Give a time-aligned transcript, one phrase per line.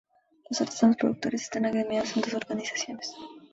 [0.49, 3.13] Los artesanos productores están agremiados en dos organizaciones.